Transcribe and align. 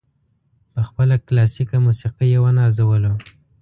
په 0.73 0.81
خپله 0.87 1.15
کلاسیکه 1.27 1.77
موسیقي 1.85 2.27
یې 2.33 2.39
ونازولو. 2.43 3.13